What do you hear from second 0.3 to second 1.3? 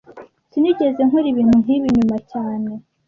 Sinigeze nkora